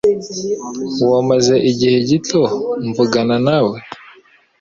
[1.09, 2.41] wo maze igihe gito
[2.87, 3.77] mvugana nawe